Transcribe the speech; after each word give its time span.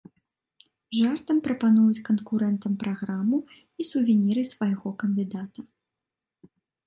Жартам 0.99 1.41
прапануюць 1.47 2.03
канкурэнтам 2.07 2.73
праграму 2.85 3.37
і 3.83 3.87
сувеніры 3.91 4.41
свайго 4.53 4.87
кандыдата. 5.03 5.59